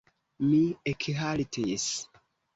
Mi 0.45 0.61
ekhaltis. 0.93 1.87